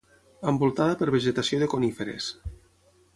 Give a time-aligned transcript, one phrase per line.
[0.51, 2.31] Envoltada per vegetació de coníferes.